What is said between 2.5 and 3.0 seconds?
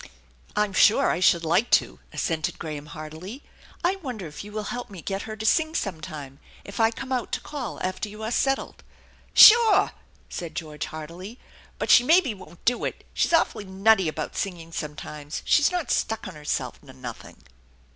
Graham